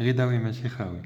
[0.00, 1.02] غداوي ماشي خاوي.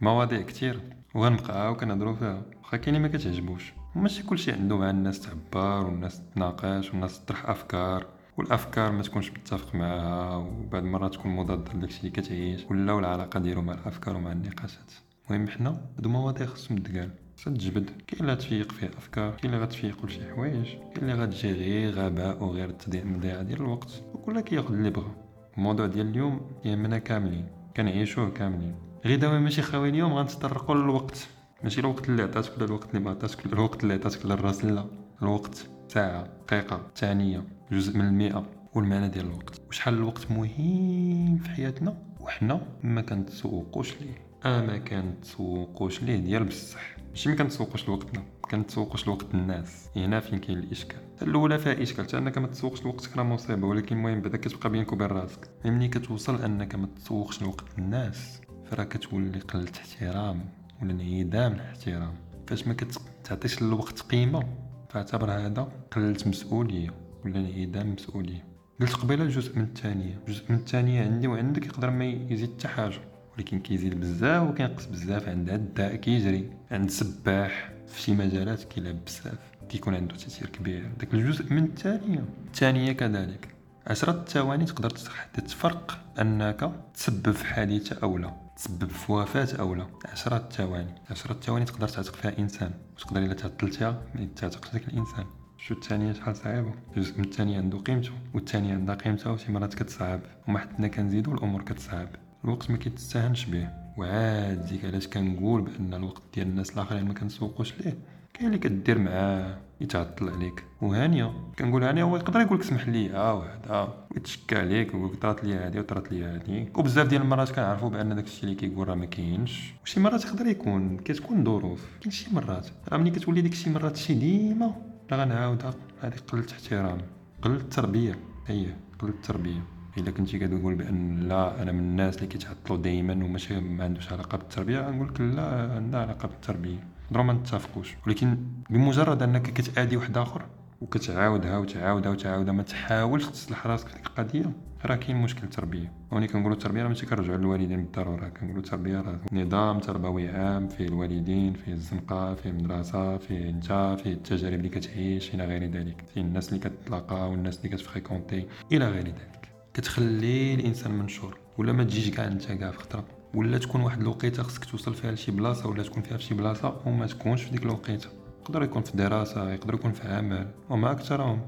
[0.00, 0.80] مواضيع كتير.
[1.14, 2.42] وغنبقاو كنهضرو فيها.
[2.58, 3.72] واخا كاينين ما كتعجبوش.
[3.96, 8.06] وماشي كلشي عنده مع الناس تعبر والناس تناقش والناس تطرح أفكار.
[8.36, 10.36] والأفكار ما تكونش متفق معاها.
[10.36, 12.64] وبعد مرات تكون مضادة لداكشي اللي كتعيش.
[12.70, 14.92] ولا العلاقه ديالو مع الأفكار ومع النقاشات.
[15.30, 17.90] المهم حنا هادو مواضيع خصهم تقال خصها تجبد.
[18.06, 20.66] كاين اللي تفيق فيه أفكار كاين اللي غتفيقو لشي حوايج.
[20.94, 24.02] كاين اللي غتجي غير غباء وغير تضييع مضيعة ديال الوقت.
[24.14, 25.14] وكل كياخد اللي بغا.
[25.56, 27.57] الموضوع ديال اليوم يهمنا كاملين.
[27.78, 28.74] كنعيشوه كاملين.
[29.04, 31.28] غير دابا ماشي خاوي اليوم غنتطرقوا للوقت.
[31.64, 34.84] ماشي الوقت اللي عطاتك ولا الوقت اللي ما عطاتك ولا الوقت اللي عطاتك للراس لا.
[35.22, 38.46] الوقت ساعة دقيقة ثانية جزء من المئة.
[38.74, 44.27] والمعنى ديال الوقت؟ وشحال الوقت مهم في حياتنا؟ وحنا ما كنتسوقوش ليه.
[44.44, 46.96] ما كنتسوقوش ليه؟ ديال بصح.
[47.10, 49.88] ماشي ما كنتسوقوش لوقتنا كنتسوقوش لوقت الناس.
[49.96, 53.96] هنا فين كاين الإشكال؟ الأولى فيها إشكال حتى أنك ما تسوقش لوقتك راه مصيبة ولكن
[53.96, 55.50] المهم بعدا كتبقى بينك وبين راسك.
[55.64, 60.44] ملي كتوصل أنك ما تسوقش لوقت الناس فراه كتولي قلة احترام
[60.82, 62.14] ولا انعدام الاحترام.
[62.46, 64.42] فاش ما كتعطيش للوقت قيمة
[64.90, 66.90] فاعتبر هذا قلة مسؤولية
[67.24, 68.44] ولا انعدام مسؤولية.
[68.80, 73.00] قلت قبيلة الجزء من الثانية الجزء من الثانية عندي وعندك يقدر ما يزيد حتى حاجة.
[73.38, 79.38] ولكن كيزيد بزاف وكينقص بزاف عند الداء كيجري عند سباح في شي مجالات كيلعب بزاف.
[79.68, 80.90] كيكون عنده تأثير كبير.
[80.98, 83.48] داك الجزء من الثانية الثانية كذلك.
[83.86, 88.32] عشرة ثواني تقدر تحدد فرق أنك تسبب في حادثة أو لا.
[88.56, 89.86] تسبب في وفاة أو لا.
[90.04, 92.70] عشرة ثواني عشرة ثواني تقدر تعتق فيها إنسان.
[92.96, 95.24] وتقدر إلا تعطلتها ما تعتقش داك الإنسان.
[95.58, 96.74] شو الثانية شحال صعيبة.
[96.96, 100.20] الجزء من الثانية عنده قيمته والثانية عندها قيمتها وشي مرات كتصعب.
[100.48, 102.08] وما حدنا كنزيدو الأمور كتصعب.
[102.44, 107.74] الوقت ما كيتستهنش به وعاد ديك علاش كنقول بأن الوقت ديال الناس الآخرين ما كنسوقوش
[107.80, 107.98] ليه؟
[108.34, 110.64] كاين اللي كدير معاه يتعطل عليك.
[110.80, 115.18] وهانية كنقول هانية هو يقدر يقول لك سمح لي ها وهذا ويتشكى عليك ويقول لك
[115.22, 118.88] طرات لي هادي وطرات لي هادي وبزاف ديال المرات كنعرفوا بأن داك الشيء اللي كيقول
[118.88, 119.72] راه ما كاينش.
[119.84, 121.86] وشي مرات يقدر يكون كتكون ظروف.
[122.00, 122.68] كاين شي مرات.
[122.88, 124.74] راه ملي كتولي ديك شي مرات شي ديما
[125.12, 125.74] راه غنعاودها.
[126.00, 126.98] هذه قلة احترام
[127.42, 128.18] قلة تربية.
[128.46, 128.66] هي
[128.98, 129.77] قلة تربية.
[129.98, 134.38] إلا كنتي كتقول بأن لا أنا من الناس اللي كيتعطلوا دائما وماشي ما عندوش علاقة
[134.38, 136.78] بالتربية غنقول لك لا عندها علاقة بالتربية.
[137.06, 137.96] نقدروا ما نتفقوش.
[138.06, 138.36] ولكن
[138.70, 140.42] بمجرد أنك كتادي واحد آخر
[140.80, 144.52] وكتعاودها وتعاودها وتعاودها ما تحاولش تصلح راسك في ديك القضية
[144.84, 145.92] راه كاين مشكل تربية.
[146.10, 148.28] وني كنقولوا التربية راه ماشي كنرجعوا للوالدين بالضرورة.
[148.28, 154.12] كنقولوا التربية راه نظام تربوي عام فيه الوالدين فيه الزنقة فيه المدرسة فيه أنت فيه
[154.12, 156.04] التجارب اللي كتعيش إلى غير ذلك.
[156.14, 159.47] فيه الناس اللي كتلاقى والناس اللي كتفريكونتي إلى غير ذلك.
[159.74, 164.42] كتخلي الإنسان منشور ولا ما تجيش كاع أنت كاع في خطرة ولا تكون واحد الوقيتة
[164.42, 167.62] خصك توصل فيها لشي بلاصة ولا تكون فيها في شي بلاصة وما تكونش في ديك
[167.62, 168.08] الوقيتة.
[168.42, 171.40] يقدر يكون في دراسه يقدر يكون في عمل وما أكثرهم.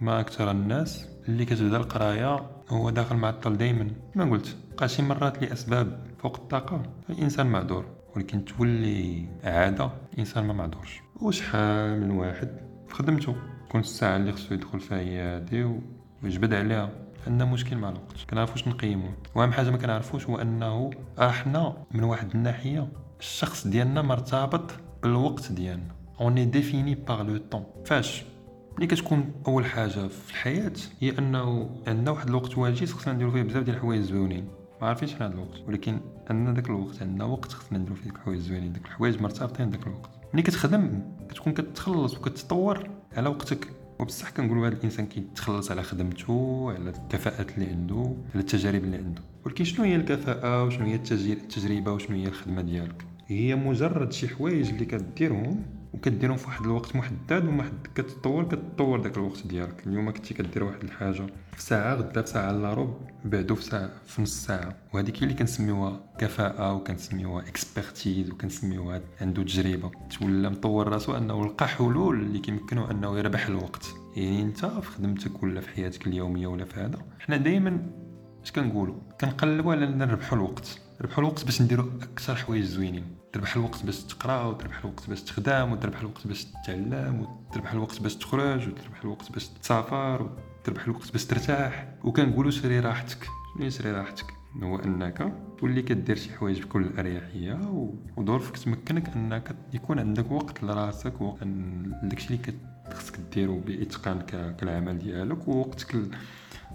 [0.00, 5.42] ما أكثر الناس اللي كتبدا القراية هو داخل معطل دائما ما قلت بقى شي مرات
[5.42, 6.82] لاسباب فوق الطاقة.
[7.10, 11.00] الإنسان معذور ولكن تولي عادة الإنسان ما معذورش.
[11.20, 12.48] وشحال من واحد
[12.88, 13.34] في خدمته؟
[13.68, 15.70] تكون الساعة اللي خصو يدخل فيها هادي
[16.22, 16.90] ويجبد عليها
[17.26, 18.24] عندنا مشكل مع الوقت.
[18.30, 19.08] كنعرفوش نقيمو.
[19.34, 22.88] وأهم حاجة ما كنعرفوش هو أنه إحنا من واحد الناحية.
[23.20, 24.70] الشخص ديالنا مرتبط
[25.02, 25.94] بالوقت ديالنا.
[26.20, 28.24] on est défini par le temps فاش؟
[28.78, 33.42] ملي كتكون أول حاجة في الحياة هي أنه عندنا واحد الوقت واجد خصنا نديرو فيه
[33.42, 34.48] بزاف ديال الحوايج زوينين
[34.80, 35.68] ما عارفينش شحال هذا الوقت.
[35.68, 37.02] ولكن عندنا داك الوقت.
[37.02, 40.10] عندنا وقت خصنا نديرو فيه ديك الحوايج زوينين داك الحوايج مرتبطين داك الوقت.
[40.34, 43.68] ملي كتخدم كتكون كتخلص وكتطور على وقتك.
[44.00, 49.22] وبصح كنقولوا هذا الإنسان كيتخلص على خدمته على الكفاءات اللي عنده على التجارب اللي عنده.
[49.44, 54.68] ولكن شنو هي الكفاءة؟ وشنو هي التجربة؟ وشنو هي الخدمة ديالك؟ هي مجرد شي حوايج
[54.68, 55.62] اللي كديرهم
[55.94, 59.86] وكديرهم في واحد الوقت محدد وما كتطور كتطور داك الوقت ديالك.
[59.86, 63.90] اليوم كنتي كدير واحد الحاجة في ساعة غدا في ساعة الا ربع بعدو في ساعة
[64.06, 64.76] في نص ساعة.
[64.92, 69.90] وهذيك اللي كنسميوها كفاءة وكنسميوها اكسبرتيز وكنسميوها عنده تجربة.
[70.18, 73.86] تولى مطور راسو أنه لقى حلول اللي كيمكنوا أنه يربح الوقت.
[74.16, 76.98] يعني أنت في خدمتك ولا في حياتك اليومية ولا في هذا.
[77.18, 77.86] حنا دائما
[78.44, 80.80] اش كنقولوا؟ كنقلبوا على نربحوا الوقت.
[81.00, 83.04] نربحوا الوقت باش نديروا أكثر حوايج زوينين.
[83.32, 88.16] تربح الوقت باش تقرا وتربح الوقت باش تخدم وتربح الوقت باش تتعلم وتربح الوقت باش
[88.16, 90.30] تخرج وتربح الوقت باش تسافر
[90.62, 91.88] وتربح الوقت باش ترتاح.
[92.04, 93.26] وكنقولوا شري راحتك.
[93.58, 94.26] شنو شري راحتك.
[94.62, 97.60] هو أنك تولي كدير شي حوايج بكل أريحية
[98.16, 101.44] وظروفك تمكنك أنك يكون عندك وقت لراسك وقت
[102.02, 102.58] داكشي اللي
[102.94, 104.20] خصك ديرو بإتقان
[104.58, 105.96] كالعمل ديالك ووقتك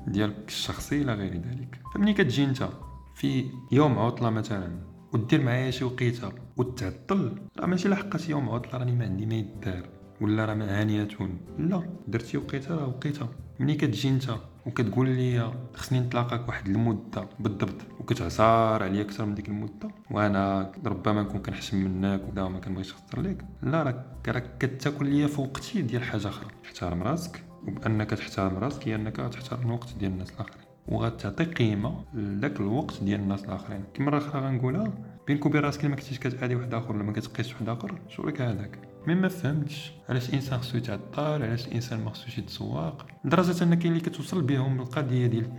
[0.08, 1.80] ديالك الشخصي إلى غير ذلك.
[1.94, 2.70] فملي كتجي أنت
[3.16, 4.80] في يوم عطلة مثلا
[5.14, 9.90] ودير معايا شي وقيتة وتعطل راه ماشي لحقاش يوم عطلة راني ما عندي ما يدار
[10.22, 16.48] ولا راه هانيتون لا درتي وقيتها راه وقيتها ملي كتجي أنت وكتقول لي خصني نتلاقاك
[16.48, 22.48] واحد المدة بالضبط وكتعصار عليا أكثر من ديك المدة وأنا ربما نكون كنحشم منك وكذا
[22.48, 26.48] ما كنبغيش نخسر ليك لا راك راك كتاكل ليا في وقتي ديال حاجة أخرى.
[26.66, 27.44] احترم راسك.
[27.68, 30.66] وبانك تحترم راسك هي أنك تحترم الوقت ديال الناس الآخرين.
[30.88, 33.84] وغتعطي قيمة لذاك الوقت ديال الناس الآخرين.
[33.94, 34.94] كي مره أخرى غنقولها
[35.28, 38.80] بينك وبين راسك ما كنتيش كتعادي واحد آخر ولا ما كتقيس واحد آخر شوريك هذاك.
[39.08, 43.92] مي ما فهمتش علاش الانسان خصو يتعطل علاش الانسان ما خصوش يتسواق لدرجة أن كاين
[43.92, 45.52] اللي كتوصل بهم القضية ديال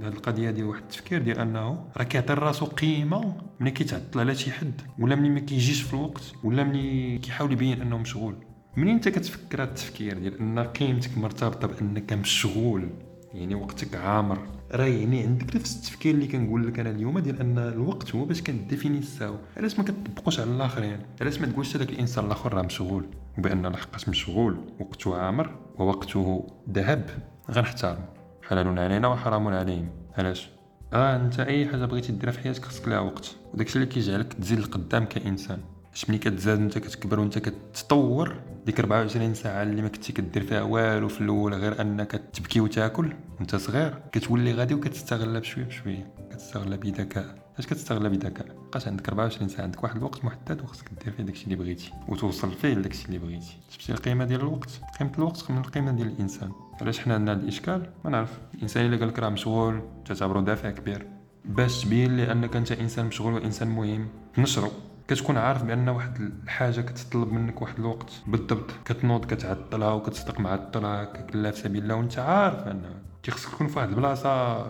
[0.00, 4.52] هذه القضية ديال واحد التفكير ديال أنه راه كيعطي راسو قيمة ملي كيتعطل على شي
[4.52, 8.34] حد ولا ملي ما كيجيش في الوقت ولا ملي كيحاول يبين أنه مشغول.
[8.76, 12.88] منين انت كتفكر هذا التفكير ديال ان قيمتك مرتبطة بأنك مشغول؟
[13.34, 14.38] يعني وقتك عامر.
[14.72, 18.42] راه يعني عندك نفس التفكير اللي كنقول لك أنا اليوم ديال أن الوقت هو باش
[18.42, 23.04] كنديفينيساو علاش ما كتطبقوش على الآخرين؟ علاش ما تقولش هذاك الإنسان الآخر راه مشغول؟
[23.38, 27.10] وبان لحقاش مشغول وقته عامر ووقته ذهب.
[27.50, 28.04] غنحترمو
[28.42, 29.88] حلال علينا وحرام عليهم.
[30.18, 30.50] علاش؟
[30.92, 33.36] آه أنت أي حاجة بغيتي ديرها في حياتك خصك لها وقت.
[33.54, 35.58] وداكشي اللي كيجعلك تزيد لقدام كإنسان.
[35.94, 38.36] اش ملي كتزاد انت كتكبر وانت كتطور
[38.66, 43.12] ديك 24 ساعه اللي ما كنتي كدير فيها والو في الأول غير انك تبكي وتاكل
[43.38, 49.48] وانت صغير كتولي غادي وكتستغلها بشويه بشويه كتستغلها بذكاء اش كتستغلها بذكاء بقاش عندك 24
[49.48, 53.18] ساعه عندك واحد الوقت محدد وخصك دير فيه داكشي اللي بغيتي وتوصل فيه لداكشي اللي
[53.18, 57.42] بغيتي شفتي القيمه ديال الوقت قيمه الوقت من القيمه ديال الانسان علاش حنا عندنا هذا
[57.42, 61.06] الاشكال ما نعرف الانسان اللي قال لك راه مشغول تعتبره دافع كبير
[61.44, 64.70] باش تبين لي انك انت انسان مشغول وانسان مهم تنشرو
[65.14, 68.12] كتكون عارف بأن واحد الحاجة كتطلب منك واحد الوقت.
[68.26, 68.70] بالضبط.
[68.84, 72.82] كتنوض كتعطلها وكتصدق معطلها كلا في سبيل الله وانت عارف أن
[73.30, 74.66] خصك تكون في واحد البلاصة آه،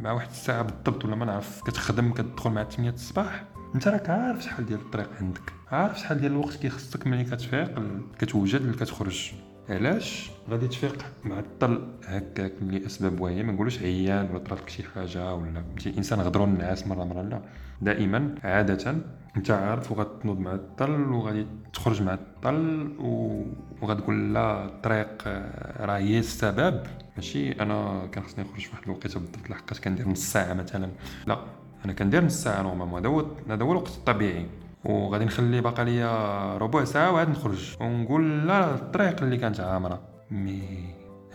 [0.00, 1.62] مع واحد الساعة بالضبط ولا ما نعرف.
[1.62, 3.44] كتخدم كتدخل مع 8 الصباح.
[3.74, 5.52] انت راك عارف شحال ديال الطريق عندك.
[5.70, 7.82] عارف شحال ديال الوقت كيخصك ملي كتفيق
[8.18, 9.32] كتوجد كتخرج.
[9.70, 15.64] علاش؟ غادي تفيق معطل هكاك لاسباب واهيه ما نقولوش عيان ولا طرات شي حاجة ولا
[15.74, 17.40] ماشي الانسان غدرون النعاس مرة مرة لا.
[17.82, 18.96] دائما عادة
[19.36, 22.90] أنت عارف وغتنوض معطل وغادي تخرج معطل
[23.82, 25.28] وغتقول لا الطريق
[25.80, 26.82] راه هي السبب.
[27.16, 30.88] ماشي أنا كان خصني نخرج في واحد الوقيتة بالضبط لحقاش كندير نص ساعة مثلا.
[31.26, 31.38] لا
[31.84, 34.46] أنا كندير نص ساعة نورمالمون هذا هو هذا هو الوقت الطبيعي.
[34.88, 37.76] وغادي نخلي باقا ليا ربع ساعة وعاد نخرج.
[37.80, 40.00] ونقول لا الطريق اللي كانت عامره
[40.30, 40.62] mais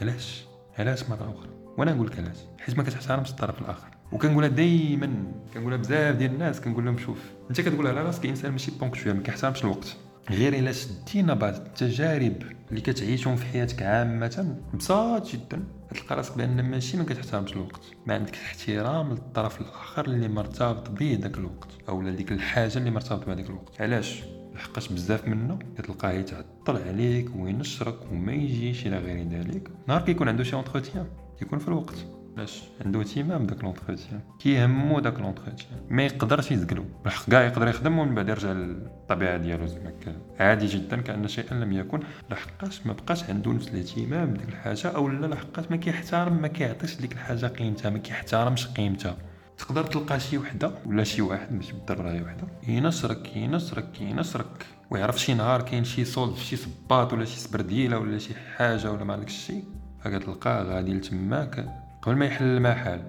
[0.01, 0.45] علاش؟
[0.79, 2.37] علاش مرة أخرى؟ وأنا نقول لك علاش.
[2.59, 3.87] حيت ما كتحترمش الطرف الآخر.
[4.11, 5.13] وكنقولها دائما
[5.53, 7.17] كنقولها بزاف ديال الناس كنقول لهم شوف
[7.49, 9.95] أنت كتقول على راسك إنسان ماشي ponctuel ما كيحترمش الوقت.
[10.29, 12.33] غير إلا شدينا بعض التجارب
[12.69, 15.63] اللي كتعيشهم في حياتك عامة بساط جدا.
[15.93, 17.81] تلقى راسك بأن ماشي ما كتحترمش الوقت.
[18.05, 23.25] ما عندك احترام للطرف الآخر اللي مرتبط به داك الوقت أو ديك الحاجة اللي مرتبط
[23.25, 23.81] بهذاك الوقت.
[23.81, 24.23] علاش؟
[24.55, 29.71] لحقاش بزاف منه كتلقاه يتعطل عليك وينشرك وما يجيش إلى غير ذلك.
[29.87, 31.07] نهار كيكون عنده شي entretien
[31.39, 31.95] كيكون في الوقت.
[32.37, 36.85] علاش عنده اهتمام بداك l'entretien كيهمو داك l'entretien ما يقدرش يزقلو.
[37.03, 39.93] بالحق كاع يقدر يخدم ومن بعد يرجع للطبيعة ديالو زعما
[40.39, 41.99] عادي جدا كأن شيئا لم يكن.
[42.29, 46.95] لحقاش ما بقاش عنده نفس الاهتمام بديك الحاجة أو لا لحقاش ما كيحترم ما كيعطيش
[46.95, 49.17] ديك الحاجة قيمتها ما كيحترمش قيمتها.
[49.57, 52.47] تقدر تلقى شي وحدة ولا شي واحد ماشي بالضروره هي وحدة.
[52.67, 54.65] ينصرك ينصرك ينصرك.
[54.89, 58.91] ويعرف شي نهار كاين شي صولد في شي صباط ولا شي سبرديلة ولا شي حاجة
[58.91, 59.63] ولا ما داك الشيء
[60.03, 61.65] فكتلقاه غادي لتماك.
[62.01, 63.03] قبل ما يحل المحل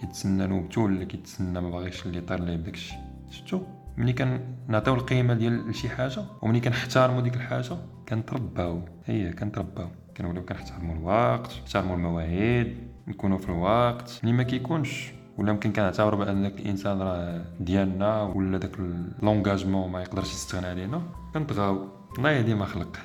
[0.00, 2.98] كيتسنى نوبتو ولا كيتسنى ما باغيش اللي يطير ليه بداك الشيء؟
[3.30, 3.62] شفتو؟
[3.96, 7.76] ملي كنعطيو القيمة ديال شي حاجة وملي كنحترموا ديك الحاجة
[8.08, 8.82] كنترباو.
[9.04, 9.88] هي كنترباو.
[10.16, 12.76] كنوليو كنحترموا الوقت نحترموا المواعيد
[13.08, 14.20] نكونوا في الوقت.
[14.22, 18.80] ملي ما كيكونش ولا يمكن كنعتبروا بأن داك الإنسان راه ديالنا ولا داك
[19.22, 21.02] لونغاجمون ما يقدرش يستغنى علينا
[21.34, 21.88] كنطغاو
[22.18, 22.96] الله يهدي ما خلق.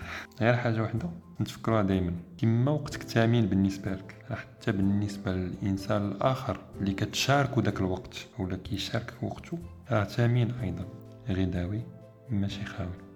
[0.41, 1.09] غير حاجة وحدة.
[1.41, 7.79] نتفكروها دائما كما وقتك ثمين بالنسبة لك راه حتى بالنسبة للإنسان الآخر اللي كتشاركو داك
[7.79, 9.57] الوقت ولا كيشارك وقته
[9.91, 10.85] راه ثمين أيضا.
[11.29, 11.81] غداوي
[12.29, 13.10] ماشي خاوي.